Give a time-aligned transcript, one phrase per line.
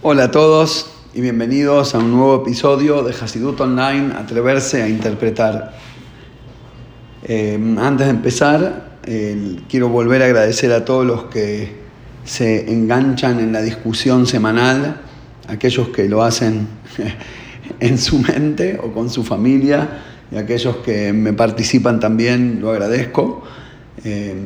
[0.00, 5.76] Hola a todos y bienvenidos a un nuevo episodio de Hasidut Online, Atreverse a Interpretar.
[7.24, 9.00] Eh, antes de empezar,
[9.68, 11.72] quiero volver a agradecer a todos los que
[12.24, 15.00] se enganchan en la discusión semanal,
[15.48, 16.68] aquellos que lo hacen
[17.80, 19.98] en su mente o con su familia
[20.30, 23.42] y aquellos que me participan también, lo agradezco.
[24.04, 24.36] Eh,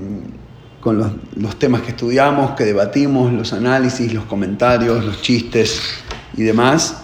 [0.83, 5.81] con los, temas que estudiamos, que debatimos, los análisis, los comentarios, los chistes
[6.37, 7.03] y demás.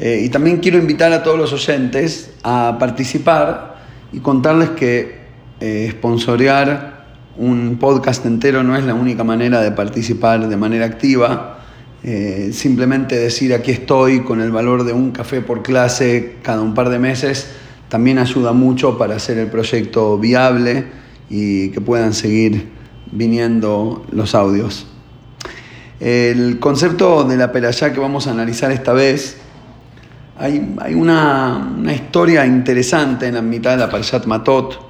[0.00, 3.76] Eh, y también quiero invitar a todos los oyentes a participar
[4.12, 5.20] y contarles que
[5.60, 7.04] eh, sponsorear
[7.36, 11.60] un podcast entero no es la única manera de participar de manera activa.
[12.02, 16.74] Eh, simplemente decir aquí estoy con el valor de un café por clase cada un
[16.74, 17.46] par de meses
[17.88, 20.86] también ayuda mucho para hacer el proyecto viable
[21.30, 22.71] y que puedan seguir
[23.12, 24.86] viniendo los audios.
[26.00, 29.36] El concepto de la perayá que vamos a analizar esta vez,
[30.36, 34.80] hay, hay una, historia interesante en la mitad de la Parashat Matot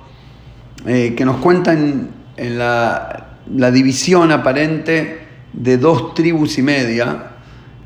[0.87, 7.33] eh, que nos cuenta en, la, la, división aparente de dos tribus y media.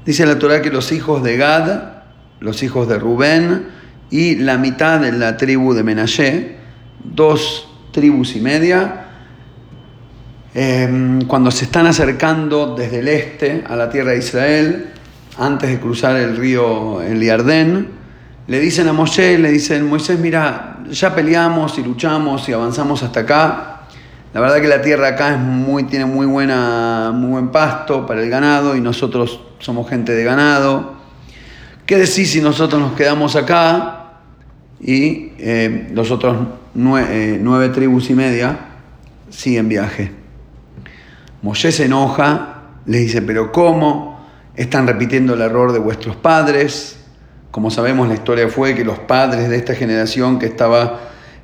[0.05, 1.81] Dice la Torah que los hijos de Gad,
[2.39, 3.67] los hijos de Rubén
[4.11, 6.56] y la mitad de la tribu de Menashe,
[7.03, 9.06] dos tribus y media,
[10.59, 14.87] Em, cuando se están acercando desde el este a la tierra de Israel,
[15.37, 17.89] antes de cruzar el río el Yardén,
[18.47, 23.21] le dicen a Moshe, le dicen, Moisés, mira, ya peleamos y luchamos y avanzamos hasta
[23.21, 23.81] acá.
[24.33, 28.23] La verdad que la tierra acá es muy, tiene muy, buena, muy buen pasto para
[28.23, 30.95] el ganado y nosotros somos gente de ganado.
[31.84, 34.21] ¿Qué decís si nosotros nos quedamos acá
[34.81, 36.34] y eh, los otros
[36.75, 38.59] eh, nueve tribus y media
[39.29, 40.25] siguen viaje?
[41.42, 44.27] Moshe se enoja, le dice, pero ¿cómo?
[44.55, 46.98] Están repitiendo el error de vuestros padres.
[47.51, 51.01] Como sabemos, la historia fue que los padres de esta generación que estaba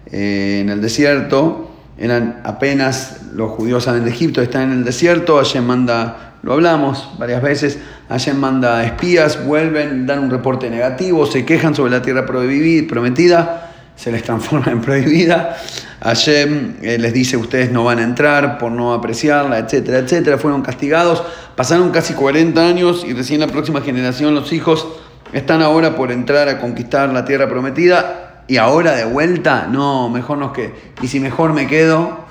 [0.06, 5.36] eh, en el desierto eran apenas los judíos salen de Egipto, están en el desierto,
[5.36, 7.78] Hashem manda, lo hablamos varias veces,
[8.08, 14.10] Hashem manda espías, vuelven, dan un reporte negativo, se quejan sobre la tierra prometida, se
[14.10, 15.56] les transforma en prohibida.
[16.00, 20.38] Hashem eh, les dice, ustedes no van a entrar por no apreciarla, etcétera, etcétera.
[20.38, 21.22] Fueron castigados,
[21.54, 24.86] pasaron casi 40 años y recién la próxima generación, los hijos,
[25.32, 30.38] están ahora por entrar a conquistar la tierra prometida y ahora de vuelta, no, mejor
[30.38, 32.22] no que, y si mejor me quedo.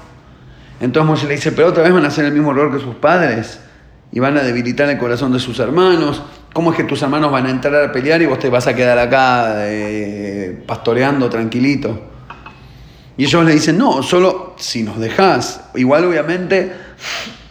[0.79, 2.95] Entonces Moshe le dice, pero otra vez van a hacer el mismo error que sus
[2.95, 3.59] padres
[4.11, 6.21] y van a debilitar el corazón de sus hermanos.
[6.53, 8.75] ¿Cómo es que tus hermanos van a entrar a pelear y vos te vas a
[8.75, 11.97] quedar acá eh, pastoreando tranquilito?
[13.15, 15.61] Y ellos le dicen, no, solo si nos dejás.
[15.75, 16.73] Igual obviamente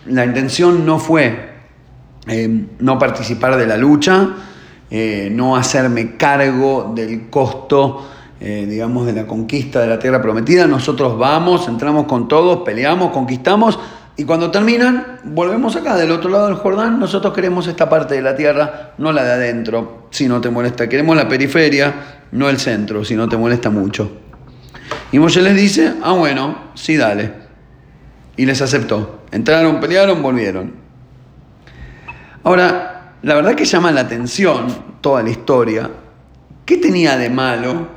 [0.04, 1.48] la intención no fue
[2.26, 4.28] eh, no participar de la lucha,
[4.90, 8.06] eh, no hacerme cargo del costo,
[8.38, 10.66] digamos, de la conquista de la tierra prometida.
[10.66, 13.78] Nosotros vamos, entramos con todos, peleamos, conquistamos.
[14.20, 17.00] Y cuando terminan, volvemos acá, del otro lado del Jordán.
[17.00, 20.90] Nosotros queremos esta parte de la tierra, no la de adentro, si no te molesta.
[20.90, 21.94] Queremos la periferia,
[22.30, 24.12] no el centro, si no te molesta mucho.
[25.10, 27.32] Y Moshe les dice, ah bueno, sí, dale.
[28.36, 29.22] Y les aceptó.
[29.32, 30.74] Entraron, pelearon, volvieron.
[32.44, 34.66] Ahora, la verdad que llama la atención
[35.00, 35.88] toda la historia.
[36.66, 37.88] ¿Qué tenía de malo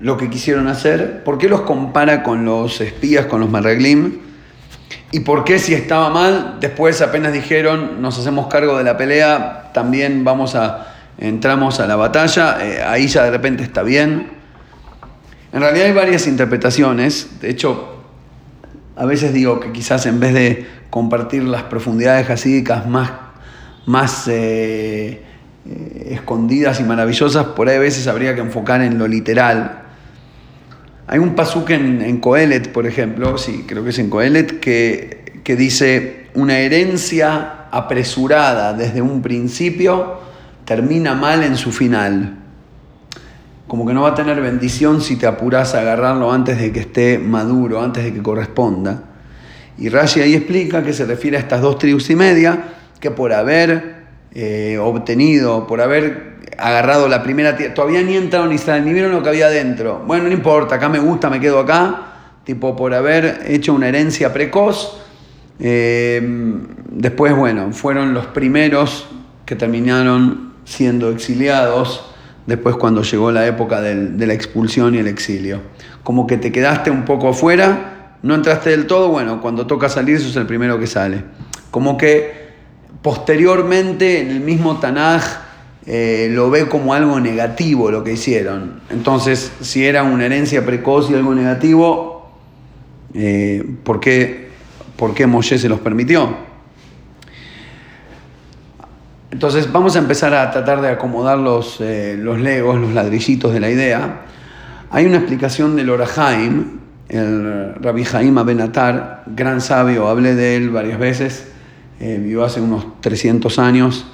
[0.00, 1.22] lo que quisieron hacer?
[1.22, 4.24] ¿Por qué los compara con los espías, con los marreglim?
[5.12, 9.70] ¿Y por qué si estaba mal, después apenas dijeron, nos hacemos cargo de la pelea,
[9.72, 14.30] también vamos a, entramos a la batalla, eh, ahí ya de repente está bien?
[15.52, 18.02] En realidad hay varias interpretaciones, de hecho,
[18.96, 23.10] a veces digo que quizás en vez de compartir las profundidades jasídicas más,
[23.86, 25.22] más eh,
[25.68, 29.85] eh, escondidas y maravillosas, por ahí a veces habría que enfocar en lo literal.
[31.06, 35.40] Hay un pasuk en, en Coelet, por ejemplo, sí, creo que es en Coelet, que,
[35.44, 40.20] que dice, una herencia apresurada desde un principio
[40.64, 42.46] termina mal en su final
[43.66, 46.80] como que no va a tener bendición si te apuras a agarrarlo antes de que
[46.80, 49.02] esté maduro, antes de que corresponda.
[49.78, 52.64] Y Rashi ahí explica que se refiere a estas dos tribus y media,
[53.00, 53.95] que por haber
[54.38, 59.12] eh, obtenido, por haber agarrado la primera tierra, todavía ni entraron ni Israel, ni vieron
[59.12, 60.04] lo que había dentro.
[60.06, 62.02] Bueno, no importa, acá me gusta, me quedo acá,
[62.44, 64.98] tipo por haber hecho una herencia precoz.
[65.58, 66.20] Eh,
[66.90, 69.08] después, bueno, fueron los primeros
[69.46, 72.04] que terminaron siendo exiliados
[72.44, 75.62] después cuando llegó la época de la expulsión y el exilio.
[76.04, 80.20] Como que te quedaste un poco afuera, no entraste del todo, bueno, cuando toca salir
[80.20, 81.24] sos el primero que sale.
[81.70, 82.45] Como que
[83.06, 85.22] posteriormente en el mismo Tanaj
[85.86, 88.80] eh, lo ve como algo negativo lo que hicieron.
[88.90, 92.32] Entonces, si era una herencia precoz y algo negativo,
[93.14, 94.48] eh, ¿por, qué,
[94.96, 96.36] ¿por qué Moshe se los permitió?
[99.30, 103.60] Entonces vamos a empezar a tratar de acomodar los, eh, los legos, los ladrillitos de
[103.60, 104.22] la idea.
[104.90, 110.98] Hay una explicación del Orahaim, el Rabbi Jaim Abenatar, gran sabio, hablé de él varias
[110.98, 111.52] veces,
[111.98, 114.06] vivió hace unos 300 años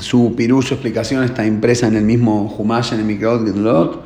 [0.00, 4.02] su pirú, explicación está impresa en el mismo Humash, en el Gedlot.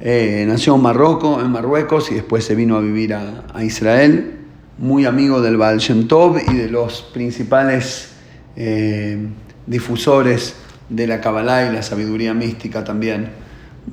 [0.00, 4.34] Eh, nació en Marruecos, en Marruecos y después se vino a vivir a, Israel.
[4.78, 8.10] Muy amigo del Baal y de los principales
[8.56, 9.26] eh,
[9.66, 10.56] difusores
[10.90, 13.30] de la Kabbalah y la sabiduría mística también.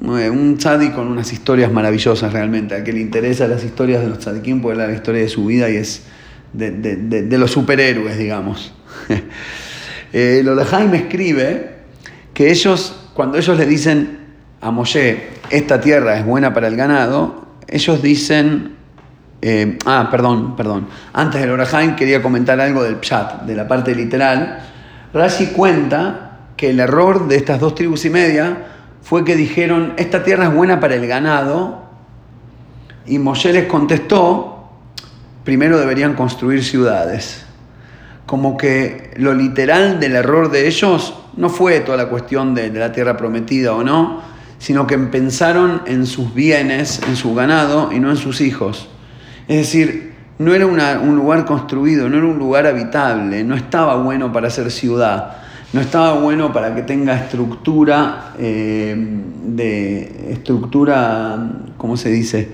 [0.02, 2.76] Eh, un tzadi con unas historias maravillosas realmente.
[2.76, 5.70] A que le interesa las historias de los tzadikim puede la historia de su vida
[5.70, 6.04] y es
[6.54, 8.74] de, de los superhéroes, digamos.
[10.16, 11.72] Eh, el me escribe
[12.36, 14.20] que ellos, cuando ellos le dicen
[14.62, 18.76] a Moshe, esta tierra es buena para el ganado, ellos dicen,
[19.42, 23.96] eh, ah, perdón, perdón, antes del Orahaim quería comentar algo del Pshat, de la parte
[23.96, 24.60] literal.
[25.14, 28.68] Rashi cuenta que el error de estas dos tribus y media
[29.02, 31.84] fue que dijeron, esta tierra es buena para el ganado,
[33.08, 34.53] y Moshe les contestó,
[35.44, 37.46] primero deberían construir ciudades
[38.26, 42.92] como que lo literal del error de ellos no fue toda la cuestión de, la
[42.92, 44.22] tierra prometida o no,
[44.60, 48.88] sino que pensaron en sus bienes, en su ganado y no en sus hijos.
[49.48, 54.32] Es decir, no era un lugar construido, no era un lugar habitable, no estaba bueno
[54.32, 55.38] para ser ciudad,
[55.74, 58.96] no estaba bueno para que tenga estructura, eh,
[59.46, 61.38] de estructura,
[61.78, 62.50] ¿cómo se dice?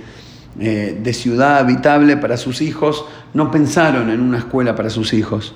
[0.60, 5.54] Eh, de ciudad habitable para sus hijos, no pensaron en una escuela para sus hijos,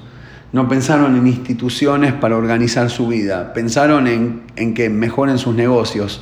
[0.53, 6.21] no pensaron en instituciones para organizar su vida, pensaron en, que mejoren sus negocios,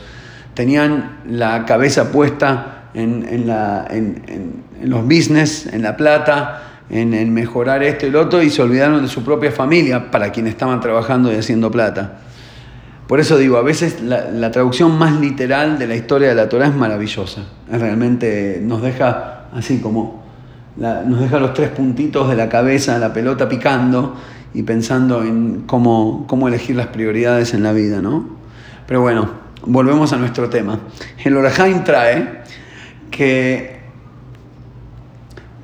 [0.56, 3.46] tenían la cabeza puesta en,
[4.82, 9.10] los business, en la plata, en, mejorar esto y lo otro, y se olvidaron de
[9.10, 12.20] su propia familia para quienes estaban trabajando y haciendo plata.
[13.12, 16.68] Por eso digo, a veces la, traducción más literal de la historia de la Torah
[16.68, 17.42] es maravillosa.
[17.70, 20.24] Realmente nos deja así como,
[20.78, 24.16] nos deja los tres puntitos de la cabeza, la pelota picando
[24.54, 28.30] y pensando en cómo, cómo elegir las prioridades en la vida, ¿no?
[28.88, 29.30] Pero bueno,
[29.66, 30.80] volvemos a nuestro tema.
[31.22, 32.44] El Orahaim trae
[33.12, 33.78] que,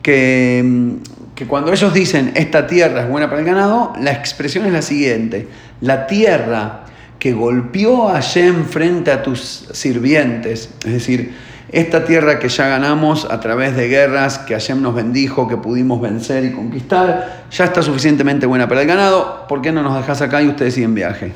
[0.01, 0.97] que,
[1.33, 4.81] que cuando ellos dicen esta tierra es buena para el ganado, la expresión es la
[4.81, 5.47] siguiente.
[5.79, 6.83] La tierra
[7.19, 11.33] que golpeó a Hashem frente a tus sirvientes, es decir,
[11.69, 15.99] esta tierra que ya ganamos a través de guerras que Hashem nos bendijo, que pudimos
[15.99, 20.21] vencer y conquistar, ya está suficientemente buena para el ganado, ¿por qué no nos dejas
[20.21, 21.33] acá y ustedes siguen viaje?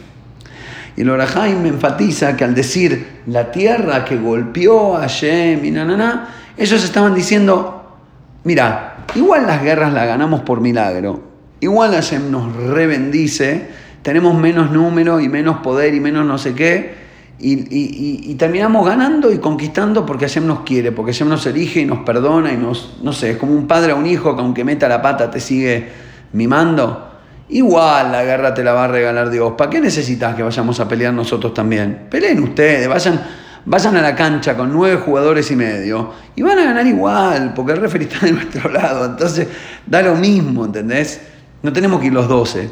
[0.95, 6.29] Y el me enfatiza que al decir la tierra que golpeó a Hashem y na,
[6.57, 7.97] ellos estaban diciendo,
[8.43, 11.23] mira, igual las guerras las ganamos por milagro,
[11.59, 13.69] igual Hashem nos rebendice,
[14.01, 17.01] tenemos menos número y menos poder y menos no sé qué,
[17.43, 21.99] y, terminamos ganando y conquistando porque Hashem nos quiere, porque Hashem nos elige y nos
[21.99, 24.87] perdona y nos, no sé, es como un padre a un hijo que aunque meta
[24.87, 25.89] la pata te sigue
[26.33, 27.07] mimando.
[27.49, 29.53] Igual la guerra te la va a regalar Dios.
[29.57, 32.07] ¿Para qué necesitas que vayamos a pelear nosotros también?
[32.09, 33.21] Peleen ustedes, vayan,
[33.65, 37.73] vayan a la cancha con nueve jugadores y medio y van a ganar igual, porque
[37.73, 39.05] el referee está de nuestro lado.
[39.05, 39.47] Entonces
[39.85, 41.21] da lo mismo, ¿entendés?
[41.61, 42.69] No tenemos que ir los doce.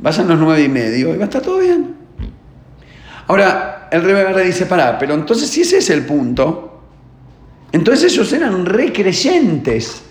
[0.00, 1.96] Vayan los nueve y medio y va a estar todo bien.
[3.26, 6.82] Ahora, el rey dice, pará, pero entonces si ese es el punto,
[7.72, 10.02] entonces ellos eran recreyentes.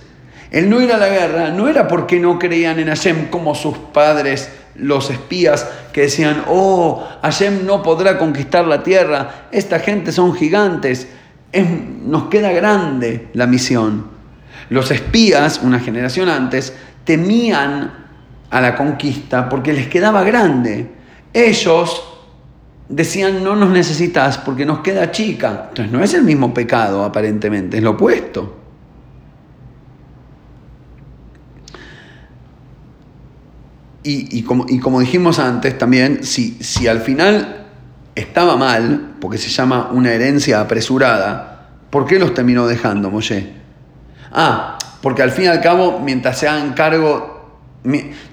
[0.51, 3.77] El no ir a la guerra no era porque no creían en Hashem como sus
[3.77, 10.33] padres, los espías, que decían, oh, Hashem no podrá conquistar la tierra, esta gente son
[10.35, 11.07] gigantes,
[12.05, 14.05] nos queda grande la misión.
[14.69, 18.06] Los espías, una generación antes, temían
[18.49, 20.89] a la conquista porque les quedaba grande.
[21.33, 22.03] Ellos
[22.89, 25.67] decían no nos necesitas porque nos queda chica.
[25.69, 28.55] Entonces no es el mismo pecado aparentemente, es lo opuesto.
[34.09, 37.65] Y, como, como, dijimos antes también, si, si al final
[38.15, 43.51] estaba mal, porque se llama una herencia apresurada, ¿por qué los terminó dejando Moshe?
[44.31, 47.36] Ah, porque al fin y al cabo, mientras se hagan cargo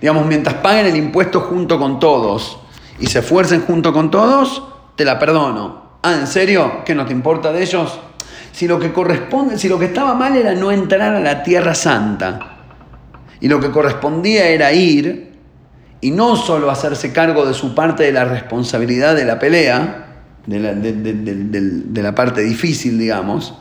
[0.01, 2.59] digamos, mientras paguen el impuesto junto con todos
[2.99, 4.63] y se esfuercen junto con todos,
[4.97, 5.85] te la perdono.
[6.03, 6.83] Ah, ¿en serio?
[6.85, 7.99] ¿Qué no te importa de ellos?
[8.53, 11.75] Si lo que corresponde, si lo que estaba mal era no entrar a la tierra
[11.75, 12.59] santa
[13.41, 15.35] y lo que correspondía era ir
[16.01, 20.07] y no solo hacerse cargo de su parte de la responsabilidad de la pelea,
[20.47, 23.55] de la, de, la parte difícil, digamos,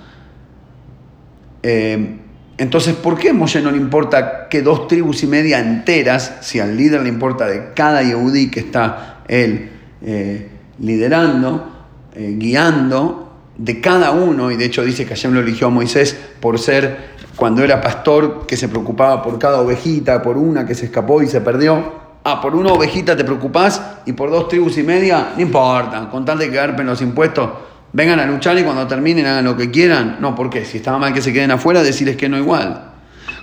[1.64, 2.20] eh,
[2.58, 6.78] entonces, ¿por qué Moshe no le importa que dos tribus y media enteras, si al
[6.78, 11.72] líder le importa de cada Yehudí que está él eh, liderando,
[12.14, 16.16] eh, guiando, de cada uno, y de hecho dice que Hashem lo eligió a Moisés
[16.40, 20.86] por ser, cuando era pastor, que se preocupaba por cada ovejita, por una que se
[20.86, 22.04] escapó y se perdió.
[22.24, 26.24] Ah, por una ovejita te preocupás y por dos tribus y media, no importa, con
[26.24, 27.50] tal de que los impuestos,
[27.94, 30.18] vengan a luchar y cuando terminen hagan lo que quieran.
[30.20, 30.66] No, ¿por qué?
[30.66, 32.92] Si estaba mal que se queden afuera, decirles que no igual.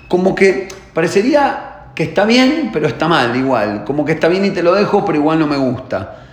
[0.08, 3.84] Como que parecería que está bien, pero está mal igual.
[3.84, 6.26] Como que está bien y te lo dejo, pero igual no me gusta.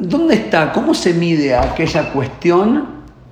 [0.00, 0.72] ¿Dónde está?
[0.72, 2.86] ¿Cómo se mide aquella cuestión,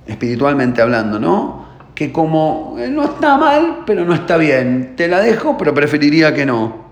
[0.05, 1.67] espiritualmente hablando, no?
[1.95, 4.93] Que como eh, no está mal, pero no está bien.
[4.95, 6.87] Te la dejo, pero preferiría que no.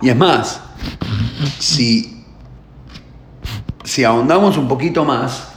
[0.00, 0.60] Y es más,
[1.58, 2.13] si,
[3.94, 5.50] si ahondamos un poquito más,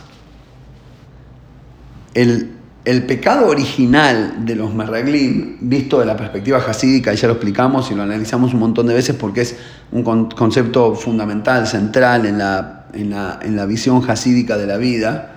[2.14, 2.52] el,
[2.86, 7.90] el pecado original de los Merraglim, visto de la perspectiva hasídica, y ya lo explicamos
[7.90, 9.58] y lo analizamos un montón de veces porque es
[9.92, 15.34] un concepto fundamental, central en la, en la, visión hasídica de la vida,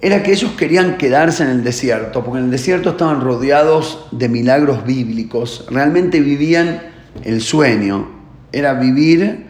[0.00, 4.28] era que ellos querían quedarse en el desierto, porque en el desierto estaban rodeados de
[4.28, 6.82] milagros bíblicos, realmente vivían
[7.22, 8.08] el sueño,
[8.50, 9.49] era vivir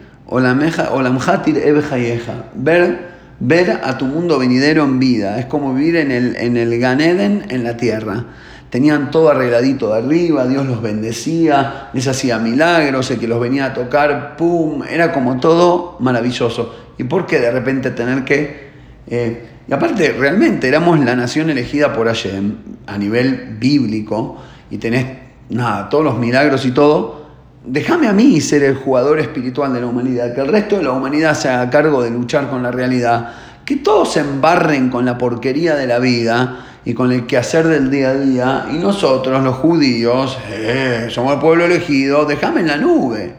[2.55, 3.11] ver
[3.41, 5.39] ver a tu mundo venidero en vida.
[5.39, 8.23] Es como vivir en el, en el Ganeden en la tierra.
[8.69, 13.65] Tenían todo arregladito de arriba, Dios los bendecía, les hacía milagros, el que los venía
[13.65, 14.83] a tocar, ¡pum!
[14.89, 16.73] Era como todo maravilloso.
[16.97, 18.71] ¿Y por qué de repente tener que...
[19.07, 22.55] Eh, y aparte, realmente éramos la nación elegida por Hashem
[22.87, 24.37] a nivel bíblico
[24.69, 25.05] y tenés,
[25.49, 27.20] nada, todos los milagros y todo
[27.65, 30.91] déjame a mí ser el jugador espiritual de la humanidad, que el resto de la
[30.91, 33.33] humanidad se haga cargo de luchar con la realidad,
[33.65, 37.91] que todos se embarren con la porquería de la vida y con el quehacer del
[37.91, 42.77] día a día, y nosotros, los judíos, eh, somos el pueblo elegido, déjame en la
[42.77, 43.35] nube.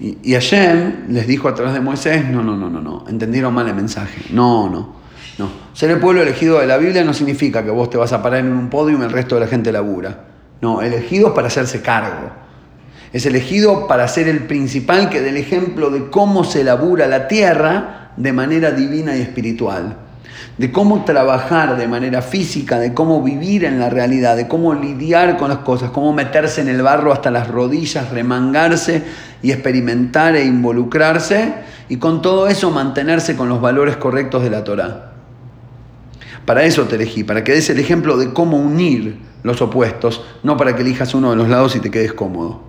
[0.00, 3.54] Y, y Hashem les dijo a través de Moisés, no, no, no, no, no, entendieron
[3.54, 4.96] mal el mensaje, no, no.
[5.38, 8.22] No, ser el pueblo elegido de la Biblia no significa que vos te vas a
[8.22, 10.35] parar en un podio y el resto de la gente labura.
[10.60, 12.30] No, elegido para hacerse cargo.
[13.12, 17.28] Es elegido para ser el principal que dé el ejemplo de cómo se labura la
[17.28, 19.96] tierra de manera divina y espiritual.
[20.58, 25.36] De cómo trabajar de manera física, de cómo vivir en la realidad, de cómo lidiar
[25.36, 29.02] con las cosas, cómo meterse en el barro hasta las rodillas, remangarse
[29.42, 31.54] y experimentar e involucrarse
[31.88, 35.15] y con todo eso mantenerse con los valores correctos de la Torah.
[36.46, 40.56] Para eso te elegí, para que des el ejemplo de cómo unir los opuestos, no
[40.56, 42.62] para que elijas uno de los lados y te quedes cómodo.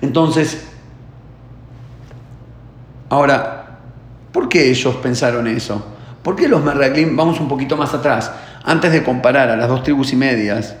[0.00, 0.68] Entonces,
[3.08, 3.80] ahora,
[4.32, 5.84] ¿por qué ellos pensaron eso?
[6.22, 8.30] ¿Por qué los Merraglim, vamos un poquito más atrás,
[8.64, 10.76] antes de comparar a las dos tribus y medias,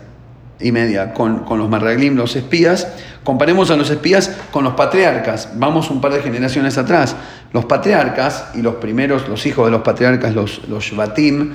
[0.60, 2.88] y media con, con los Merraglim, los espías,
[3.24, 5.50] comparemos a los espías con los patriarcas.
[5.56, 7.16] Vamos un par de generaciones atrás.
[7.52, 11.52] Los patriarcas y los primeros, los hijos de los patriarcas, los, los Shvatim,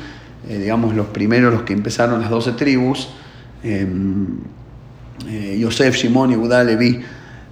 [0.47, 3.09] eh, digamos, los primeros, los que empezaron las doce tribus,
[3.63, 4.39] em,
[5.27, 6.31] eh, Yosef, Shimon,
[6.65, 6.99] Levi,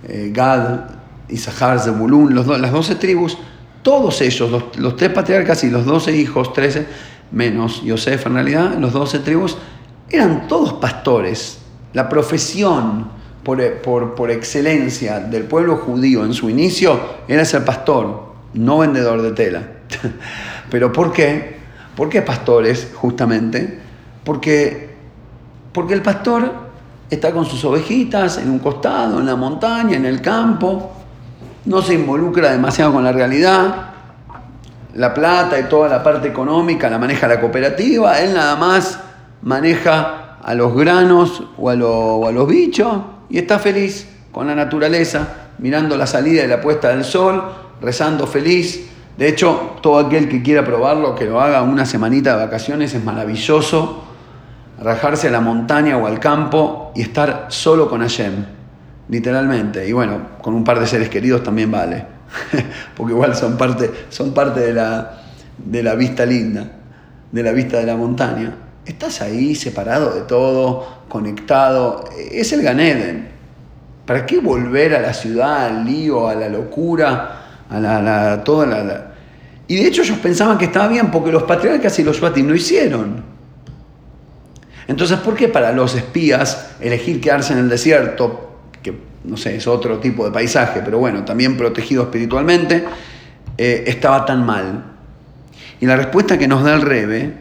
[0.08, 0.90] eh, Gad,
[1.30, 3.38] Isahar, Zebulun, los las doce tribus,
[3.84, 6.88] todos ellos, los, tres patriarcas y los doce hijos, trece,
[7.32, 9.58] menos Yosef en realidad, los doce tribus,
[10.12, 11.60] eran todos pastores.
[11.94, 13.10] La profesión
[13.44, 19.22] por, por, por, excelencia del pueblo judío en su inicio era ser pastor, no vendedor
[19.22, 19.64] de tela.
[20.70, 21.58] ¿Pero por qué?
[21.96, 23.80] ¿Por qué pastores, justamente?
[24.24, 24.96] Porque,
[25.74, 26.52] porque el pastor
[27.10, 30.92] está con sus ovejitas en un costado, en la montaña, en el campo,
[31.66, 33.90] no se involucra demasiado con la realidad,
[34.96, 39.00] la plata y toda la parte económica la maneja la cooperativa, él nada más
[39.42, 45.28] maneja a los granos o a, los bichos y está feliz con la naturaleza,
[45.58, 47.44] mirando la salida y la puesta del sol,
[47.82, 52.46] rezando feliz, de hecho, todo aquel que quiera probarlo, que lo haga una semanita de
[52.46, 54.06] vacaciones, es maravilloso.
[54.82, 58.46] Rajarse a la montaña o al campo y estar solo con Hashem,
[59.10, 59.86] literalmente.
[59.86, 62.06] Y bueno, con un par de seres queridos también vale,
[62.96, 65.18] porque igual son parte, son parte de, la,
[65.58, 66.72] de la vista linda,
[67.30, 68.56] de la vista de la montaña.
[68.90, 72.06] Estás ahí separado de todo, conectado.
[72.32, 73.30] Es el Ganeden.
[74.06, 77.36] ¿Para qué volver a la ciudad, al lío, a la locura?
[77.70, 79.12] a la, toda la,
[79.68, 82.56] y de hecho ellos pensaban que estaba bien porque los patriarcas y los Shuatim no
[82.56, 83.24] hicieron.
[84.88, 89.68] Entonces, ¿por qué para los espías elegir quedarse en el desierto, que no sé, es
[89.68, 92.84] otro tipo de paisaje, pero bueno, también protegido espiritualmente,
[93.56, 94.86] eh, estaba tan mal?
[95.80, 97.34] Y la respuesta que nos da el Rebe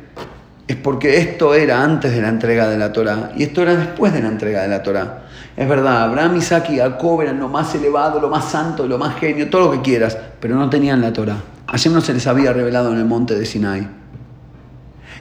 [0.69, 4.13] es porque esto era antes de la entrega de la Torá y esto era después
[4.13, 5.23] de la entrega de la Torá.
[5.57, 9.17] Es verdad, Abraham, Isaac y Jacob eran lo más elevado, lo más santo, lo más
[9.17, 11.37] genio, todo lo que quieras, pero no tenían la Torá.
[11.67, 13.89] Hashem no se les había revelado en el monte de Sinai.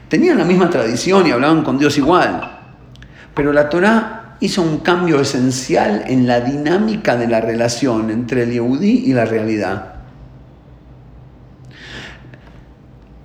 [0.08, 2.58] Tenían la misma tradición y hablaban con Dios igual,
[3.34, 8.52] pero la Torá hizo un cambio esencial en la dinámica de la relación entre el
[8.52, 9.97] Yehudí y la realidad.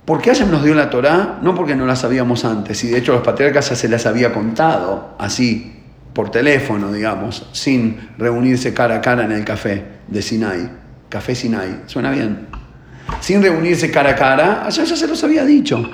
[0.04, 1.38] ¿Por qué Hashem nos dio la Torá?
[1.40, 4.32] No porque no la sabíamos antes, y de hecho los patriarcas ya se las había
[4.32, 5.82] contado, así,
[6.12, 10.70] por teléfono, digamos, sin reunirse cara a cara en el café de Sinai.
[11.08, 12.48] Café Sinai, ¿suena bien?
[13.20, 15.90] Sin reunirse cara a cara, allá ya se los había dicho.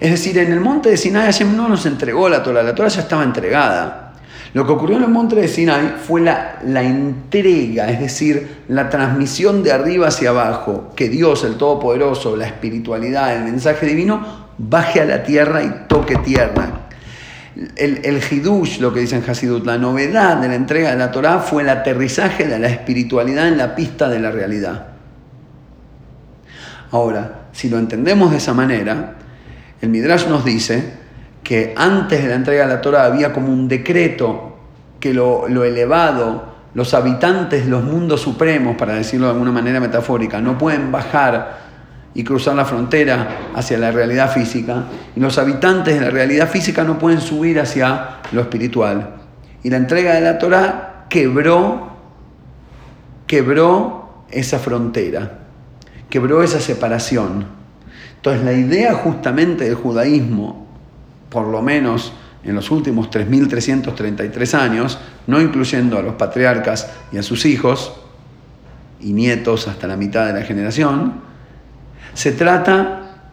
[0.00, 2.88] Es decir, en el monte de Sinai Hashem no nos entregó la Torah, la Torah
[2.88, 4.07] ya estaba entregada.
[4.54, 8.88] Lo que ocurrió en el monte de Sinai fue la, la, entrega, es decir, la
[8.88, 15.00] transmisión de arriba hacia abajo, que Dios, el Todopoderoso, la espiritualidad, el mensaje divino, baje
[15.00, 16.88] a la tierra y toque tierra.
[17.76, 21.40] El, el Hidush, lo que dicen Hasidut, la novedad de la entrega de la Torah
[21.40, 24.86] fue el aterrizaje de la espiritualidad en la pista de la realidad.
[26.90, 29.16] Ahora, si lo entendemos de esa manera,
[29.80, 31.07] el Midrash nos dice
[31.42, 34.56] que antes de la entrega de la Torah había como un decreto
[35.00, 40.40] que lo, elevado, los habitantes de los mundos supremos, para decirlo de alguna manera metafórica,
[40.40, 41.68] no pueden bajar
[42.14, 46.84] y cruzar la frontera hacia la realidad física, y los habitantes de la realidad física
[46.84, 49.14] no pueden subir hacia lo espiritual.
[49.62, 51.90] Y la entrega de la Torah quebró,
[53.26, 55.38] quebró esa frontera,
[56.10, 57.46] quebró esa separación.
[58.16, 60.67] Entonces la idea justamente del judaísmo
[61.28, 62.12] por lo menos
[62.44, 67.92] en los últimos 3.333 años, no incluyendo a los patriarcas y a sus hijos
[69.00, 71.20] y nietos hasta la mitad de la generación,
[72.14, 73.30] se trata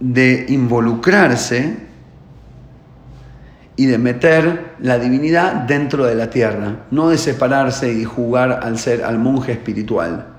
[0.00, 1.88] de involucrarse
[3.76, 8.78] y de meter la divinidad dentro de la tierra, no de separarse y jugar al
[8.78, 10.37] ser al monje espiritual.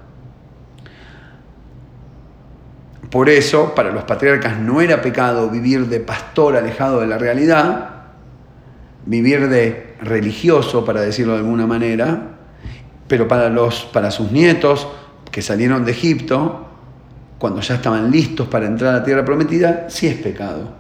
[3.09, 7.89] Por eso, para los patriarcas no era pecado vivir de pastor alejado de la realidad,
[9.05, 12.37] vivir de religioso, para decirlo de alguna manera,
[13.07, 14.87] pero para, los, para sus nietos
[15.31, 16.67] que salieron de Egipto,
[17.39, 20.73] cuando ya estaban listos para entrar a la tierra prometida, sí es pecado,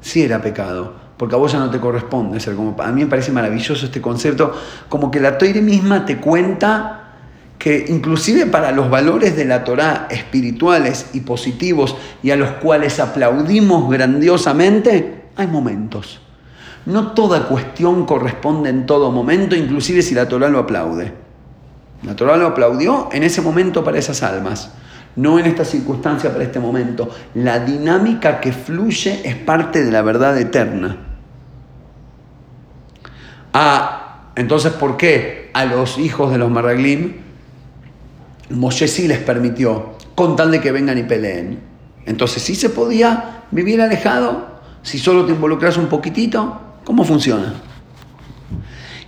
[0.00, 2.74] sí era pecado, porque a vos ya no te corresponde ser como...
[2.80, 4.54] A mí me parece maravilloso este concepto,
[4.88, 7.03] como que la Toire misma te cuenta
[7.64, 13.00] que inclusive para los valores de la Torá espirituales y positivos y a los cuales
[13.00, 16.20] aplaudimos grandiosamente, hay momentos.
[16.84, 21.14] No toda cuestión corresponde en todo momento, inclusive si la Torá lo aplaude.
[22.02, 24.70] La Torá lo aplaudió en ese momento para esas almas,
[25.16, 27.08] no en esta circunstancia para este momento.
[27.32, 30.98] La dinámica que fluye es parte de la verdad eterna.
[33.54, 37.23] Ah, entonces, ¿por qué a los hijos de los Maraglim
[38.54, 41.60] Moshe sí les permitió, con tal de que vengan y peleen.
[42.06, 44.60] Entonces, ¿sí se podía vivir alejado?
[44.82, 47.54] Si solo te involucras un poquitito, ¿cómo funciona?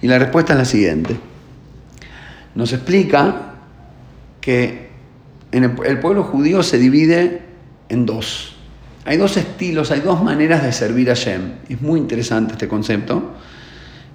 [0.03, 1.17] Y la respuesta es la siguiente.
[2.55, 3.55] Nos explica
[4.41, 4.91] que
[5.53, 7.43] el, pueblo judío se divide
[7.89, 8.57] en dos.
[9.05, 11.53] Hay dos estilos, hay dos maneras de servir a Shem.
[11.69, 13.35] Es muy interesante este concepto.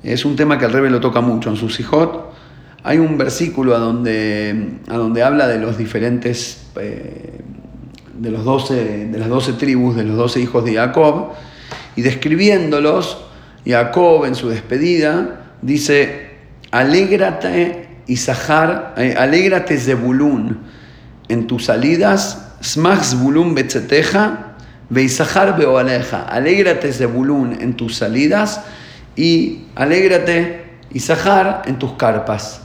[0.03, 2.30] Es un tema que el Rebe lo toca mucho en sus hijos
[2.83, 7.41] hay un versículo a donde, a donde habla de los diferentes, eh,
[8.17, 11.33] de, los 12, de las doce tribus, de los doce hijos de Jacob,
[11.95, 13.25] y describiéndolos,
[13.65, 16.31] Jacob en su despedida dice,
[16.71, 20.59] alégrate Isahar, eh, alégrate Zebulun
[21.29, 24.47] en tus salidas, smach Zebulun betzeteja,
[24.89, 28.59] Beisahar beoaleja, alégrate Zebulun en tus salidas
[29.15, 32.61] y alégrate Isahar en tus carpas.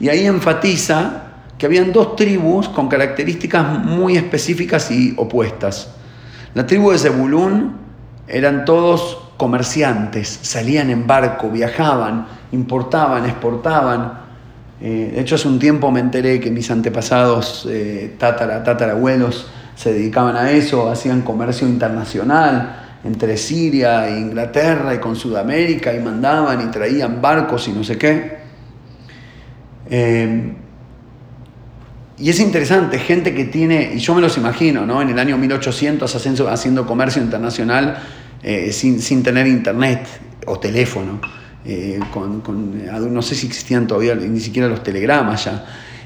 [0.00, 1.24] Y ahí enfatiza
[1.58, 5.90] que habían dos tribus con características muy específicas y opuestas.
[6.54, 7.76] La tribu de Zebulún
[8.26, 14.20] eran todos comerciantes, salían en barco, viajaban, importaban, exportaban.
[14.80, 19.92] Eh, de hecho, hace un tiempo me enteré que mis antepasados, eh, tatara, tatarabuelos, se
[19.92, 26.60] dedicaban a eso, hacían comercio internacional entre Siria e Inglaterra y con Sudamérica y mandaban
[26.66, 28.39] y traían barcos y no sé qué.
[29.90, 30.54] Eh,
[32.20, 35.00] y es interesante, gente que tiene, y yo me los imagino, ¿no?
[35.00, 37.98] En el año 1800 haciendo, haciendo comercio internacional
[38.42, 40.06] eh, sin, sin, tener internet
[40.46, 41.20] o teléfono.
[41.64, 45.64] Eh, con, con, no sé si existían todavía ni siquiera los telegramas ya.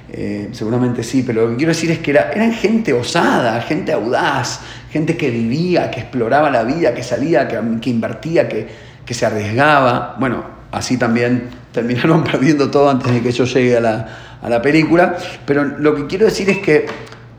[0.08, 3.92] Eh, seguramente sí, pero lo que quiero decir es que era, eran gente osada, gente
[3.92, 4.60] audaz,
[4.92, 8.68] gente que vivía, que exploraba la vida, que salía, que, que invertía, que,
[9.04, 10.16] que, se arriesgaba.
[10.20, 14.08] Bueno, así también terminaron perdiendo todo antes de que yo llegue a la,
[14.42, 15.16] a la película.
[15.46, 16.86] Pero lo que quiero decir es que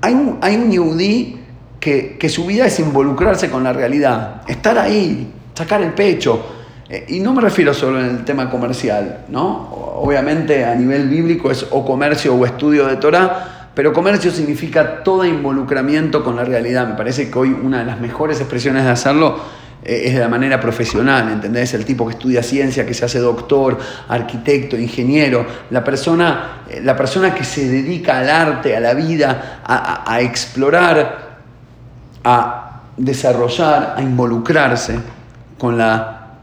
[0.01, 1.39] hay un, hay un yudí
[1.79, 6.45] que, que su vida es involucrarse con la realidad, estar ahí, sacar el pecho.
[6.89, 9.85] Eh, y no me refiero solo en el tema comercial, ¿no?
[9.95, 15.25] obviamente a nivel bíblico es o comercio o estudio de Torah, pero comercio significa todo
[15.25, 16.87] involucramiento con la realidad.
[16.87, 19.39] Me parece que hoy una de las mejores expresiones de hacerlo
[19.83, 21.73] es de la manera profesional, ¿entendés?
[21.73, 26.95] El tipo que estudia ciencia, que se hace doctor, arquitecto, ingeniero, la persona, eh, la
[26.95, 31.39] persona que se dedica al arte, a la vida, a, a explorar,
[32.23, 34.95] a desarrollar, a involucrarse
[35.57, 36.33] con la,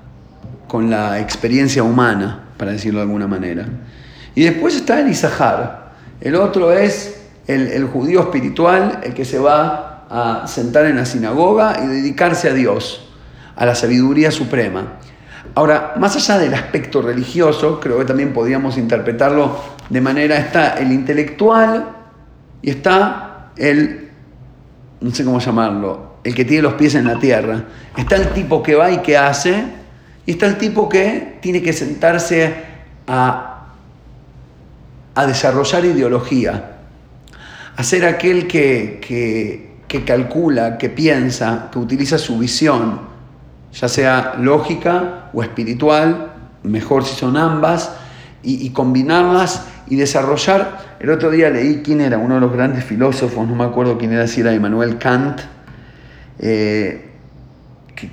[0.69, 3.67] con la experiencia humana para decirlo de alguna manera.
[4.35, 5.93] Y después está el Isahar.
[6.21, 11.81] El otro es el, judío espiritual, el que se va a sentar en la sinagoga
[11.83, 13.09] y dedicarse a Dios,
[13.57, 14.99] a la sabiduría suprema.
[15.55, 19.59] Ahora, más allá del aspecto religioso, creo que también podríamos interpretarlo
[19.91, 21.89] de manera, está el intelectual
[22.63, 24.09] y está el,
[25.01, 27.65] no sé cómo llamarlo, el que tiene los pies en la tierra.
[27.97, 29.65] Está el tipo que va y que hace,
[30.25, 32.55] y está el tipo que tiene que sentarse
[33.07, 33.67] a,
[35.15, 36.79] a desarrollar ideología,
[37.77, 39.01] a ser aquel que,
[39.89, 43.12] que, calcula, que piensa, que utiliza su visión,
[43.73, 46.33] ya sea lógica o espiritual,
[46.63, 47.93] mejor si son ambas,
[48.45, 50.97] y, combinarlas y desarrollar.
[50.99, 54.13] El otro día leí quién era uno de los grandes filósofos, no me acuerdo quién
[54.13, 55.41] era, si era Immanuel Kant.
[56.41, 57.09] Eh,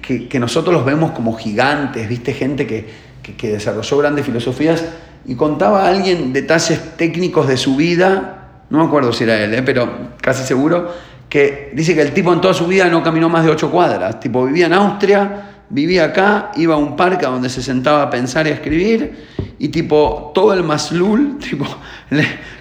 [0.02, 3.10] que, nosotros los vemos como gigantes, viste, gente que,
[3.42, 4.84] desarrolló grandes filosofías
[5.26, 9.54] y contaba a alguien detalles técnicos de su vida, no me acuerdo si era él,
[9.54, 9.62] ¿eh?
[9.62, 9.88] pero
[10.20, 10.92] casi seguro,
[11.30, 14.20] que dice que el tipo en toda su vida no caminó más de ocho cuadras,
[14.20, 18.48] tipo vivía en Austria, vivía acá, iba a un parque donde se sentaba a pensar
[18.48, 19.28] y a escribir,
[19.58, 21.66] y tipo todo el maslul, tipo,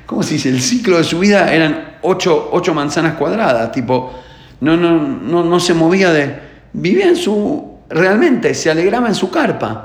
[0.07, 0.49] ¿cómo se dice?
[0.49, 4.13] El ciclo de su vida eran ocho, ocho manzanas cuadradas, tipo,
[4.61, 9.31] no, no, no, no se movía de vivía en su, realmente se alegraba en su
[9.31, 9.85] carpa.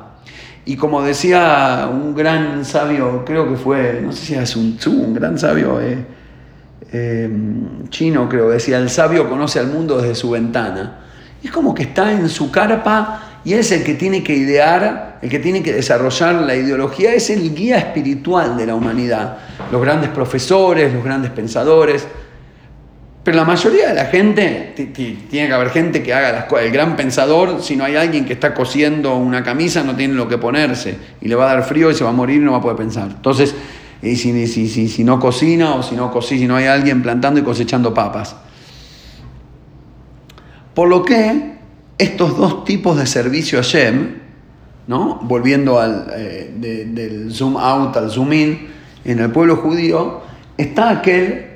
[0.65, 5.13] Y como decía un gran sabio, creo que fue, no sé si era Sun un
[5.13, 6.05] gran sabio eh,
[6.91, 7.29] eh,
[7.89, 11.02] chino, creo, decía, el sabio conoce al mundo desde su ventana.
[11.47, 15.29] Es como que está en su carpa y es el que tiene que idear, el
[15.29, 19.37] que tiene que desarrollar la ideología, es el guía espiritual de la humanidad.
[19.71, 22.07] Los grandes profesores, los grandes pensadores.
[23.23, 26.65] Pero la mayoría de la gente, tiene que haber gente que haga las cosas.
[26.65, 30.27] El gran pensador, si no hay alguien que está cosiendo una camisa, no tiene lo
[30.27, 30.97] que ponerse.
[31.21, 32.61] Y le va a dar frío y se va a morir y no va a
[32.61, 33.07] poder pensar.
[33.07, 33.55] Entonces,
[34.01, 38.35] si, no cocina o si no si no hay alguien plantando y cosechando papas.
[40.73, 41.53] Por lo que
[41.97, 44.15] estos dos tipos de servicio a Shem,
[44.87, 45.19] ¿no?
[45.23, 48.67] volviendo al, eh, del zoom out al zoom in,
[49.05, 50.21] en el pueblo judío,
[50.57, 51.53] está aquel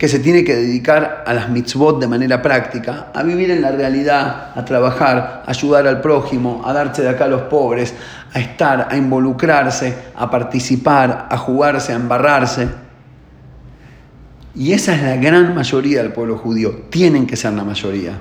[0.00, 3.70] que se tiene que dedicar a las mitzvot de manera práctica, a vivir en la
[3.70, 7.92] realidad, a trabajar, a ayudar al prójimo, a darse de acá a los pobres,
[8.32, 12.68] a estar, a involucrarse, a participar, a jugarse, a embarrarse.
[14.54, 18.12] Y esa es la gran mayoría del pueblo judío, tienen que ser la mayoría.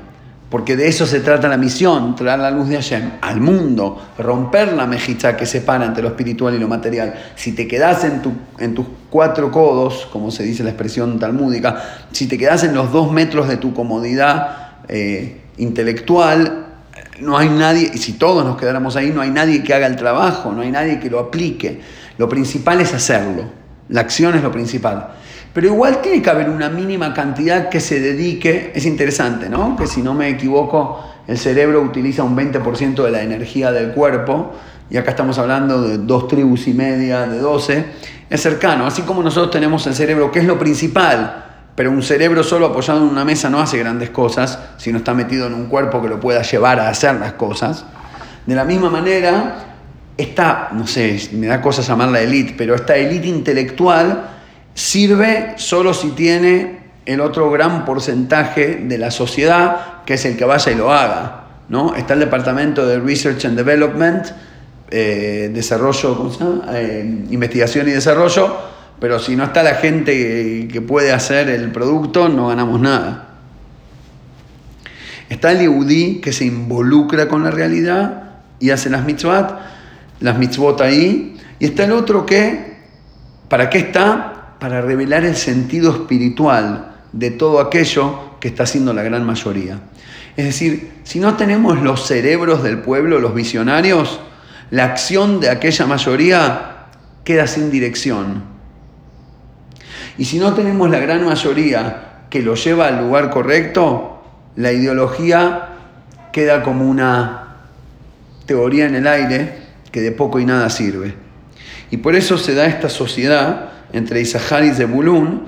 [0.50, 4.74] Porque de eso se trata la misión, traer la luz de Hashem al mundo, romper
[4.74, 7.14] la mejita que separa entre lo espiritual y lo material.
[7.36, 11.84] Si te quedas en, tu, en tus cuatro codos, como se dice la expresión talmúdica,
[12.12, 16.66] si te quedas en los dos metros de tu comodidad eh, intelectual,
[17.20, 19.98] no hay nadie, y si todos nos quedáramos ahí, no hay nadie que haga el
[19.98, 21.82] trabajo, no hay nadie que lo aplique.
[22.18, 23.44] Lo principal es hacerlo.
[23.90, 25.10] La acción es lo principal.
[25.54, 29.76] Pero igual tiene que haber una mínima cantidad que se dedique, es interesante, ¿no?
[29.76, 34.54] Que si no me equivoco, el cerebro utiliza un 20% de la energía del cuerpo,
[34.90, 37.86] y acá estamos hablando de dos tribus y media, de 12,
[38.30, 42.44] es cercano, así como nosotros tenemos el cerebro, que es lo principal, pero un cerebro
[42.44, 45.68] solo apoyado en una mesa no hace grandes cosas si no está metido en un
[45.68, 47.86] cuerpo que lo pueda llevar a hacer las cosas.
[48.46, 49.56] De la misma manera,
[50.18, 54.39] esta, no sé, me da cosa llamarla élite, pero esta élite intelectual
[54.80, 60.46] sirve solo si tiene el otro gran porcentaje de la sociedad, que es el que
[60.46, 61.44] vaya y lo haga.
[61.68, 61.96] ¿no?
[61.96, 64.26] Está el departamento de Research and Development,
[64.90, 66.32] eh, desarrollo,
[66.74, 68.56] eh, investigación y desarrollo,
[69.02, 73.28] pero si no está la gente que puede hacer el producto, no ganamos nada.
[75.28, 79.60] Está el Yehudí que se involucra con la realidad y hace las mitzvot,
[80.22, 81.38] las mitzvot ahí.
[81.60, 82.78] Y está el otro que,
[83.50, 84.29] ¿para qué está?
[84.60, 89.80] Para revelar el sentido espiritual de todo aquello que está haciendo la gran mayoría.
[90.38, 94.20] Es decir, si no tenemos los cerebros del pueblo, los visionarios,
[94.72, 96.86] la acción de aquella mayoría
[97.24, 98.44] queda sin dirección.
[100.18, 104.22] Y si no tenemos la gran mayoría que lo lleva al lugar correcto,
[104.56, 105.70] la ideología
[106.32, 107.56] queda como una
[108.46, 109.58] teoría en el aire
[109.92, 111.16] que de poco y nada sirve.
[111.92, 115.48] Y por eso se da esta sociedad entre Isahar y Zebulún,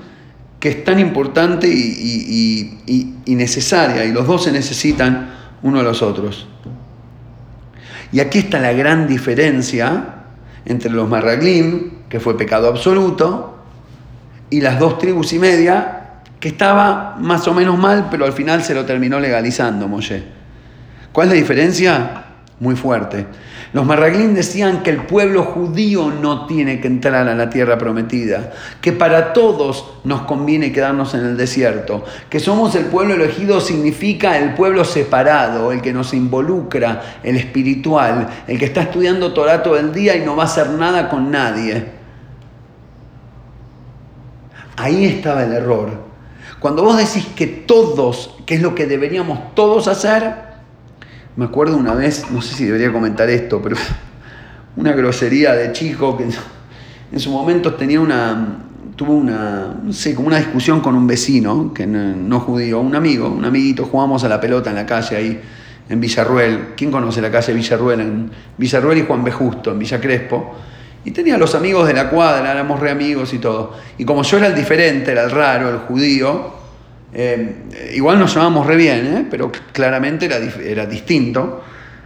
[0.58, 5.30] que es tan importante y, necesaria, y los dos se necesitan
[5.62, 6.46] uno a los otros.
[8.12, 10.24] Y aquí está la gran diferencia
[10.64, 13.58] entre los Marraglim, que fue pecado absoluto,
[14.50, 18.62] y las dos tribus y media, que estaba más o menos mal, pero al final
[18.62, 20.22] se lo terminó legalizando Moshe.
[21.12, 22.24] ¿Cuál es la diferencia?
[22.62, 23.26] Muy fuerte.
[23.72, 28.52] Los marraglín decían que el pueblo judío no tiene que entrar a la tierra prometida,
[28.80, 34.38] que para todos nos conviene quedarnos en el desierto, que somos el pueblo elegido significa
[34.38, 39.76] el pueblo separado, el que nos involucra, el espiritual, el que está estudiando Torah todo
[39.76, 41.84] el día y no va a hacer nada con nadie.
[44.76, 45.90] Ahí estaba el error.
[46.60, 50.51] Cuando vos decís que todos, que es lo que deberíamos todos hacer,
[51.36, 53.76] me acuerdo una vez, no sé si debería comentar esto, pero
[54.76, 56.24] una grosería de chico que
[57.12, 58.58] en su momento tenía una,
[58.96, 63.28] tuvo una, no sé, como una discusión con un vecino, que no, judío, un amigo,
[63.28, 65.40] un amiguito, jugamos a la pelota en la calle ahí
[65.88, 66.68] en Villarruel.
[66.76, 68.00] ¿Quién conoce la calle Villarruel?
[68.00, 69.30] En Villarruel y Juan B.
[69.30, 70.54] Justo, en Villa Crespo.
[71.04, 73.74] Y tenía los amigos de la cuadra, éramos re amigos y todo.
[73.98, 76.61] Y como yo era el diferente, era el raro, el judío,
[77.14, 79.26] eh, igual nos llevábamos re bien, ¿eh?
[79.30, 81.62] pero claramente era, era distinto.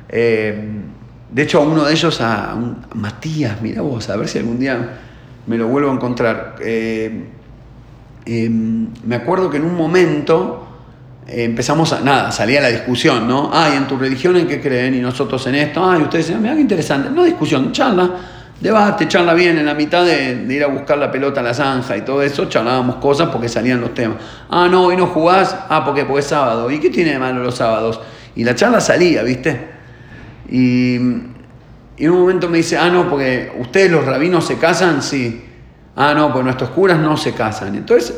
[0.08, 0.58] Eh,
[1.30, 2.56] de hecho, a uno de ellos, a,
[2.94, 4.98] Matías, mira vos, a ver si algún día
[5.46, 6.56] me lo vuelvo a encontrar.
[8.26, 10.62] me acuerdo que en un momento
[11.26, 13.50] empezamos a, nada, salía la discusión, ¿no?
[13.52, 16.60] Ay, en tu religión en qué creen y nosotros en esto, ay, ustedes, mira qué
[16.60, 17.10] interesante.
[17.10, 21.40] No discusión, charla debate, charla bien, en la mitad de, ir a buscar la pelota
[21.40, 24.18] a la zanja y todo eso, charlábamos cosas porque salían los temas.
[24.48, 26.70] Ah, no, hoy no jugás, ah, porque, es sábado.
[26.70, 28.00] ¿Y qué tiene de malo los sábados?
[28.34, 29.68] Y la charla salía, ¿viste?
[30.50, 30.96] Y,
[31.98, 35.44] en un momento me dice, ah, no, porque ustedes los rabinos se casan, sí.
[35.94, 37.74] Ah, no, pues nuestros curas no se casan.
[37.74, 38.14] Entonces,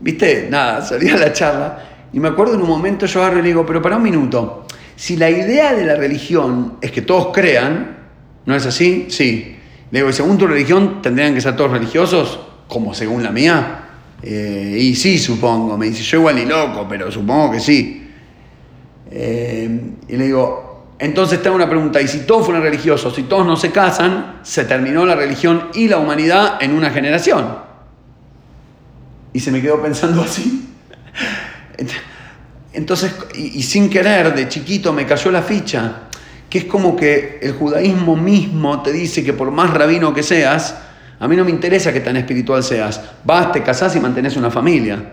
[0.00, 0.48] ¿viste?
[0.50, 1.78] Nada, salía la charla.
[2.12, 4.66] Y me acuerdo en un momento yo agarro y le digo, pero para un minuto,
[4.96, 7.98] si la idea de la religión es que todos crean,
[8.46, 9.06] ¿no es así?
[9.10, 9.59] Sí.
[9.90, 13.86] Le digo, según tu religión tendrían que ser todos religiosos, como según la mía.
[14.22, 15.76] Eh, y sí, supongo.
[15.76, 18.08] Me dice, yo igual ni loco, pero supongo que sí.
[19.10, 23.44] Eh, y le digo, entonces tengo una pregunta, y si todos fueran religiosos, si todos
[23.44, 27.58] no se casan, se terminó la religión y la humanidad en una generación.
[29.32, 30.68] Y se me quedó pensando así.
[32.72, 36.09] Entonces, y sin querer, de chiquito me cayó la ficha
[36.50, 40.76] que es como que el judaísmo mismo te dice que por más rabino que seas,
[41.20, 44.50] a mí no me interesa que tan espiritual seas, vas, te casás y mantenés una
[44.50, 45.12] familia.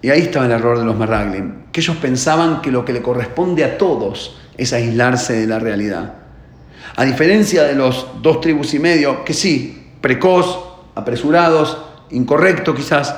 [0.00, 3.02] Y ahí estaba el error de los Meraglim, que ellos pensaban que lo que le
[3.02, 6.14] corresponde a todos es aislarse de la realidad.
[6.94, 10.60] A diferencia de los dos tribus y medio, que sí, precoz,
[10.94, 11.76] apresurados,
[12.10, 13.16] incorrecto quizás,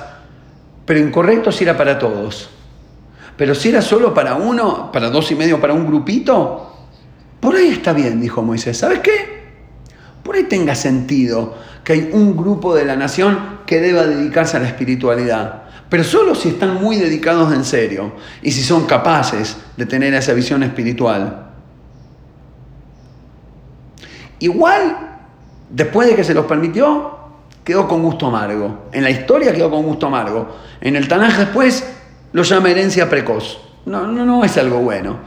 [0.87, 2.49] pero incorrecto si era para todos.
[3.39, 6.75] Pero si era solo para uno, para dos y medio, para un grupito,
[7.39, 8.77] por ahí está bien, dijo Moisés.
[8.77, 9.39] ¿Sabes qué?
[10.25, 14.61] Por ahí tenga sentido que hay un grupo de la nación que deba dedicarse a
[14.61, 15.63] la espiritualidad.
[15.89, 20.33] Pero solo si están muy dedicados en serio y si son capaces de tener esa
[20.33, 21.47] visión espiritual.
[24.41, 25.21] Igual,
[25.71, 27.17] después de que se los permitió,
[27.63, 28.89] quedó con gusto amargo.
[28.91, 30.57] En la historia quedó con gusto amargo.
[30.81, 31.98] En el Tanaj después
[32.33, 33.59] lo llama herencia precoz.
[33.87, 35.19] No, no, no es algo bueno.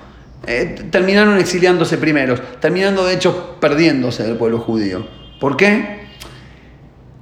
[0.45, 5.05] Eh, terminaron exiliándose primeros, terminando de hecho perdiéndose del pueblo judío.
[5.39, 6.07] ¿Por qué?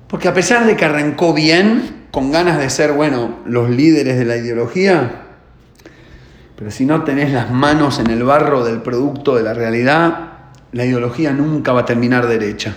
[0.07, 4.25] Porque a pesar de que arrancó bien, con ganas de ser, bueno, los líderes de
[4.25, 5.25] la ideología,
[6.55, 10.29] pero si no tenés las manos en el barro del producto de la realidad,
[10.71, 12.73] la ideología nunca va a terminar derecha.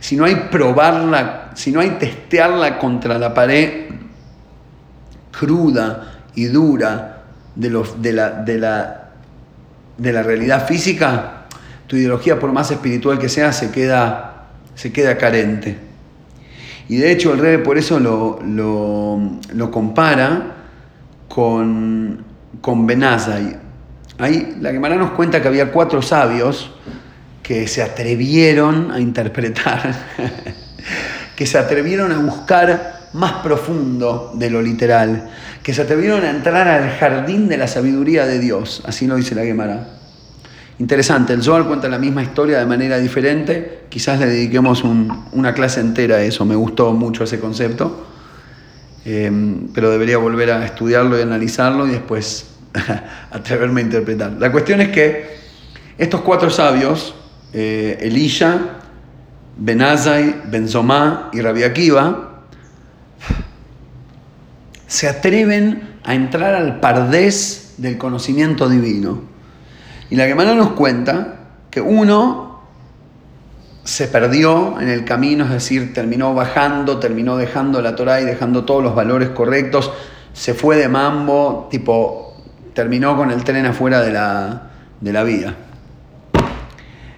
[0.00, 3.86] Si no hay probarla, si no hay testearla contra la pared,
[5.38, 7.22] cruda y dura
[7.54, 9.10] de, de, la, de, la,
[9.96, 11.46] de la realidad física,
[11.86, 15.78] tu ideología, por más espiritual que sea, se queda, se queda carente.
[16.88, 20.54] Y de hecho el rey por eso lo, lo, compara
[21.28, 22.24] con,
[22.60, 23.58] con Benazai.
[24.18, 26.72] Ahí la Gemara nos cuenta que había cuatro sabios
[27.42, 29.94] que se atrevieron a interpretar,
[31.36, 35.30] que se atrevieron a buscar más profundo de lo literal,
[35.62, 39.34] que se atrevieron a entrar al jardín de la sabiduría de Dios, así lo dice
[39.34, 39.88] la Gemara.
[40.78, 45.80] Interesante, el Zohar cuenta la misma historia de manera diferente, quizás le dediquemos una clase
[45.80, 48.06] entera a eso, me gustó mucho ese concepto,
[49.04, 49.30] eh,
[49.74, 52.46] pero debería volver a estudiarlo y analizarlo y después
[53.30, 54.32] atreverme a interpretar.
[54.38, 55.38] La cuestión es que
[55.96, 57.14] estos cuatro sabios,
[57.52, 58.78] eh, Elisha,
[59.56, 62.27] Benazai, Benzomá y Rabbi Akiva,
[64.86, 69.22] se atreven a entrar al pardés del conocimiento divino.
[70.10, 71.36] Y la Gemara nos cuenta
[71.70, 72.62] que uno
[73.84, 78.64] se perdió en el camino, es decir, terminó bajando, terminó dejando la Torah y dejando
[78.64, 79.90] todos los valores correctos,
[80.32, 82.36] se fue de mambo, tipo,
[82.74, 85.56] terminó con el tren afuera de la, de la vía.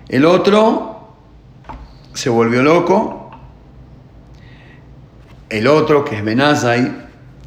[0.08, 1.14] El otro
[2.14, 3.19] se volvió loco.
[5.50, 6.90] El otro, que es Benazai,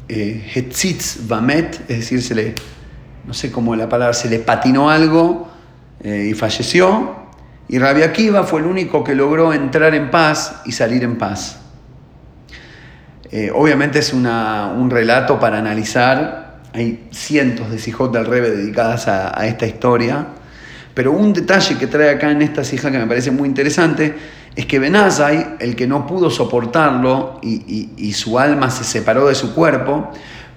[0.08, 1.18] eh, Hetzitz
[1.88, 2.54] es decir, se le
[3.26, 5.48] no sé cómo la palabra, se le patinó algo
[6.02, 7.24] eh, y falleció.
[7.68, 11.60] Y Rabbi Akiva fue el único que logró entrar en paz y salir en paz.
[13.30, 19.46] Eh, obviamente es un relato para analizar, hay cientos de Sijot del Rebe dedicadas a,
[19.46, 20.26] esta historia,
[20.94, 24.14] pero un detalle que trae acá en esta sija que me parece muy interesante
[24.54, 29.34] es que Benazai, el que no pudo soportarlo y, y su alma se separó de
[29.34, 30.10] su cuerpo,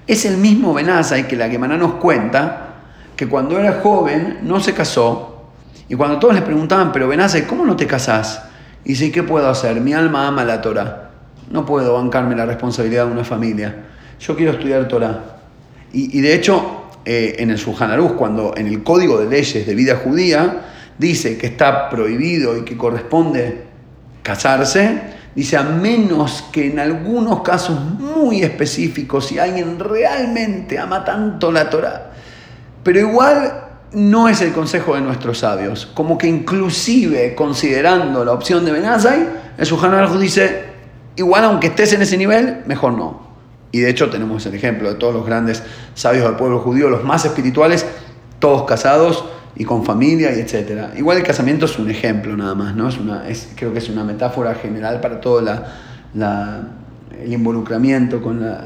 [0.06, 2.76] es el mismo Benazai que la Gemara nos cuenta
[3.15, 5.38] que cuando era joven no se casó
[5.89, 8.43] y cuando todos le preguntaban, pero Benazai, ¿cómo no te casás?
[8.84, 9.80] Y dice, ¿qué puedo hacer?
[9.80, 11.12] Mi alma ama la Torah.
[11.50, 13.86] No puedo bancarme la responsabilidad de una familia.
[14.19, 15.38] Yo quiero estudiar Torah.
[15.93, 16.77] Y, de hecho,
[17.08, 20.65] eh, en el Sujanaruz, cuando en el Código de Leyes de Vida Judía
[20.98, 23.63] dice que está prohibido y que corresponde
[24.24, 31.52] casarse, Dice, a menos que en algunos casos muy específicos, si alguien realmente ama tanto
[31.52, 32.10] la Torah,
[32.82, 35.86] pero igual no es el consejo de nuestros sabios.
[35.93, 39.28] Como que inclusive considerando la opción de Benazai,
[39.60, 40.65] el Sujanaraj dice,
[41.15, 43.27] igual aunque estés en ese nivel, mejor no.
[43.78, 45.62] Y de hecho tenemos el ejemplo de todos los grandes
[45.94, 47.86] sabios del pueblo judío, los más espirituales,
[48.40, 49.24] todos casados,
[49.56, 50.94] y con familia y etcétera.
[50.96, 52.90] Igual el casamiento es un ejemplo nada más, ¿no?
[52.90, 56.68] Es una, es, creo que es una metáfora general para todo la,
[57.24, 58.63] el involucramiento con la,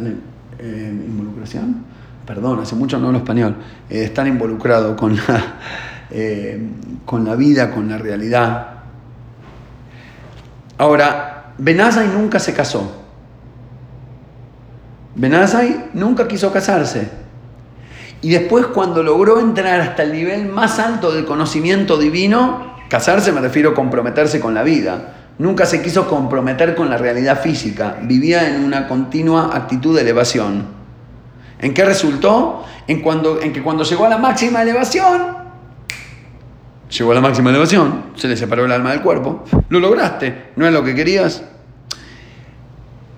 [0.60, 1.84] eh, involucración.
[2.26, 3.56] Perdón, hace mucho no hablo español.
[3.90, 5.56] Eh, estar involucrado con la,
[6.12, 6.62] eh,
[7.06, 8.68] con la vida, con la realidad.
[10.78, 13.01] Ahora, Benazai nunca se casó.
[15.16, 17.10] Benazai nunca quiso casarse.
[18.22, 23.42] Y después cuando logró entrar hasta el nivel más alto del conocimiento divino, casarse me
[23.42, 25.16] refiero a comprometerse con la vida.
[25.40, 30.66] Nunca se quiso comprometer con la realidad física, vivía en una continua actitud de elevación.
[31.60, 32.64] ¿En qué resultó?
[32.88, 35.38] En, cuando, en que cuando llegó a la máxima elevación,
[36.90, 40.68] llegó a la máxima elevación, se le separó el alma del cuerpo, lo lograste, no
[40.68, 41.44] es lo que querías,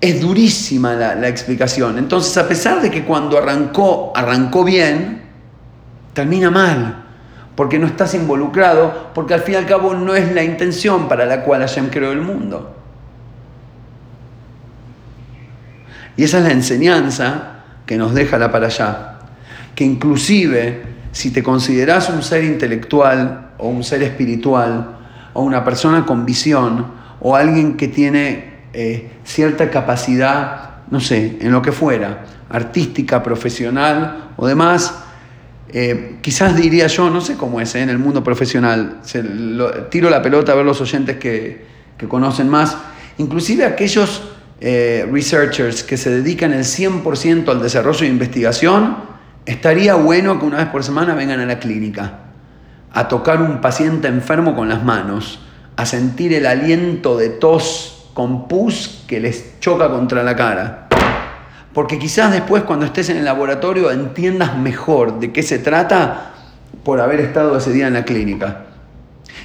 [0.04, 1.96] es durísima la, explicación.
[1.96, 5.22] Entonces, a pesar de que cuando arrancó, arrancó bien,
[6.12, 7.04] termina mal,
[7.56, 11.24] porque no estás involucrado, porque al fin y al cabo no es la intención para
[11.24, 12.76] la cual Hashem creó el mundo.
[16.16, 19.20] Y esa es la enseñanza que nos deja la para allá,
[19.74, 24.96] que inclusive si te consideras un ser intelectual o un ser espiritual
[25.32, 26.86] o una persona con visión
[27.20, 34.30] o alguien que tiene eh, cierta capacidad, no sé, en lo que fuera, artística, profesional
[34.36, 34.96] o demás,
[35.68, 39.00] eh, quizás diría yo, no sé cómo es eh, en el mundo profesional,
[39.90, 41.72] tiro la pelota a ver los oyentes que,
[42.08, 42.76] conocen más,
[43.16, 48.96] inclusive aquellos researchers que se dedican el 100% al desarrollo e investigación,
[49.46, 52.24] estaría bueno que una vez por semana vengan a la clínica
[52.92, 55.40] a tocar un paciente enfermo con las manos,
[55.76, 60.88] a sentir el aliento de tos con pus que les choca contra la cara.
[61.74, 66.30] Porque quizás después cuando estés en el laboratorio entiendas mejor de qué se trata
[66.84, 68.60] por haber estado ese día en la clínica.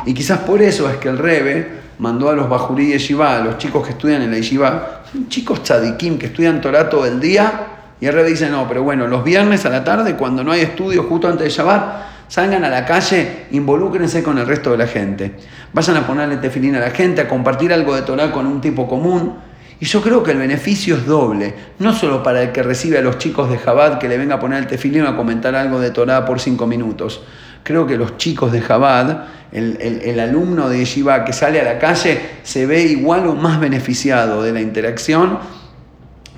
[0.05, 3.57] Y quizás por eso es que el Rebe mandó a los Bajurí Yeshiva, a los
[3.57, 7.67] chicos que estudian en la Yeshiva, son chicos tzadikim que estudian Torah todo el día,
[7.99, 10.61] y el Rebe dice, no, pero bueno, los viernes a la tarde, cuando no hay
[10.61, 14.87] estudio justo antes de Shabbat, salgan a la calle, involúcrense con el resto de la
[14.87, 15.33] gente.
[15.73, 18.87] Vayan a ponerle tefilín a la gente, a compartir algo de Torah con un tipo
[18.87, 19.35] común.
[19.81, 23.01] Y yo creo que el beneficio es doble, no solo para el que recibe a
[23.01, 25.89] los chicos de Jabad que le venga a poner el tefilín a comentar algo de
[25.89, 27.23] Torah por cinco minutos.
[27.63, 31.79] Creo que los chicos de Jabad, el, el, alumno de Yeshiva que sale a la
[31.79, 35.39] calle, se ve igual o más beneficiado de la interacción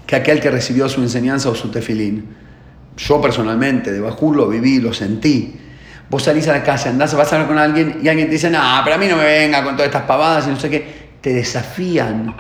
[0.06, 2.36] que aquel que recibió su enseñanza o su tefilín.
[2.98, 5.61] Yo personalmente, de Bajur, lo viví, lo sentí.
[6.12, 8.52] Vos salís a la calle, andás, vas a hablar con alguien y alguien te dice,
[8.52, 11.02] no, pero a mí no me venga con todas estas pavadas y no sé qué.
[11.20, 12.36] Te desafían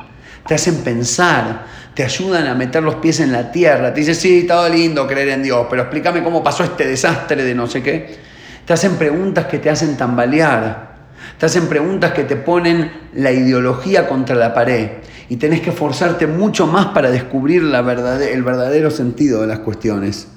[0.48, 4.46] te hacen pensar, te ayudan a meter los pies en la tierra, te dicen, sí,
[4.48, 8.18] todo lindo creer en Dios, pero explícame cómo pasó este desastre de no sé qué.
[8.66, 10.92] Te hacen preguntas que te hacen tambalear,
[11.38, 14.90] te hacen preguntas que te ponen la ideología contra la pared
[15.30, 20.28] y tenés que esforzarte mucho más para descubrir el verdadero sentido de las cuestiones.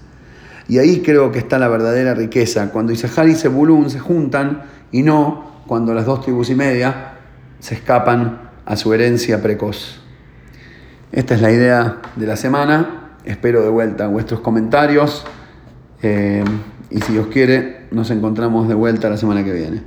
[0.68, 5.02] Y ahí creo que está la verdadera riqueza, cuando Isahar y Zebulun se juntan y
[5.02, 7.14] no cuando las dos tribus y media
[7.58, 10.00] se escapan a su herencia precoz.
[11.12, 13.12] Esta es la idea de la semana.
[13.24, 15.24] Espero de vuelta vuestros comentarios.
[16.02, 16.44] Eh,
[16.90, 19.82] y si Dios quiere, nos encontramos de vuelta la semana que viene.